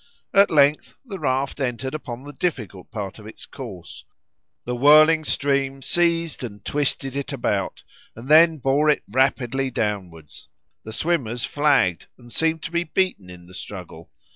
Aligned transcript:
At 0.33 0.49
length 0.49 0.95
the 1.05 1.19
raft 1.19 1.59
entered 1.59 1.93
upon 1.93 2.23
the 2.23 2.33
difficult 2.33 2.89
part 2.89 3.19
of 3.19 3.27
its 3.27 3.45
course; 3.45 4.03
the 4.65 4.75
whirling 4.75 5.23
stream 5.23 5.83
seized 5.83 6.43
and 6.43 6.65
twisted 6.65 7.15
it 7.15 7.31
about, 7.31 7.83
and 8.15 8.27
then 8.27 8.57
bore 8.57 8.89
it 8.89 9.03
rapidly 9.07 9.69
downwards; 9.69 10.49
the 10.83 10.91
swimmers, 10.91 11.45
flagged 11.45 12.07
and 12.17 12.31
seemed 12.31 12.63
to 12.63 12.71
be 12.71 12.83
beaten 12.85 13.29
in 13.29 13.45
the 13.45 13.53
struggle. 13.53 14.09